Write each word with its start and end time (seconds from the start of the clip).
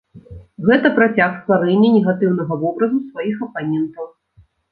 Гэта 0.67 0.87
працяг 0.99 1.35
стварэння 1.41 1.89
негатыўнага 1.97 2.57
вобразу 2.63 2.97
сваіх 3.09 3.37
апанентаў. 3.47 4.05